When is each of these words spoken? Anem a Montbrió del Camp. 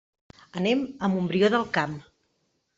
Anem 0.61 0.81
a 0.85 1.11
Montbrió 1.17 1.53
del 1.57 1.69
Camp. 1.79 1.97